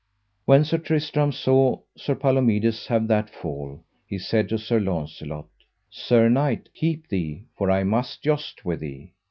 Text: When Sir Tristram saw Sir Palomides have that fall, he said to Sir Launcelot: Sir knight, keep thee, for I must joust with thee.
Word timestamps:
When 0.45 0.63
Sir 0.63 0.79
Tristram 0.79 1.31
saw 1.31 1.77
Sir 1.95 2.15
Palomides 2.15 2.87
have 2.87 3.07
that 3.09 3.29
fall, 3.29 3.83
he 4.07 4.17
said 4.17 4.49
to 4.49 4.57
Sir 4.57 4.79
Launcelot: 4.79 5.45
Sir 5.91 6.27
knight, 6.27 6.69
keep 6.73 7.07
thee, 7.07 7.43
for 7.55 7.69
I 7.69 7.83
must 7.83 8.23
joust 8.23 8.65
with 8.65 8.79
thee. 8.79 9.11